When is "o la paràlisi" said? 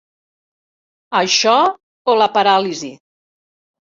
2.13-2.91